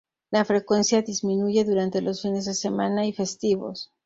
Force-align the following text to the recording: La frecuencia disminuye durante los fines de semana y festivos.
La 0.31 0.45
frecuencia 0.45 1.03
disminuye 1.03 1.63
durante 1.63 2.01
los 2.01 2.23
fines 2.23 2.45
de 2.45 2.55
semana 2.55 3.05
y 3.05 3.13
festivos. 3.13 3.91